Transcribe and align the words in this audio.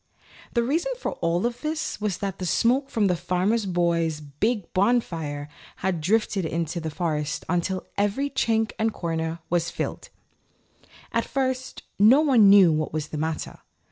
The 0.55 0.63
reason 0.63 0.91
for 0.97 1.11
all 1.17 1.39
this 1.41 2.01
was 2.01 2.17
that 2.17 2.39
the 2.39 2.45
smoke 2.47 2.89
from 2.89 3.05
the 3.05 3.15
Farmer 3.15 3.59
Boy's 3.67 4.19
big 4.19 4.73
bonfire 4.73 5.47
had 5.75 6.01
drifted 6.01 6.43
into 6.43 6.79
the 6.79 6.89
forest 6.89 7.45
until 7.47 7.85
every 7.99 8.31
chink 8.31 8.71
and 8.79 8.91
corner 8.91 9.41
was 9.51 9.69
filled. 9.69 10.09
At 11.13 11.25
first 11.25 11.83
no 11.99 12.21
one 12.21 12.49
knew 12.49 12.71
what 12.71 12.93
was 12.93 13.09
the 13.09 13.19
matter. 13.19 13.59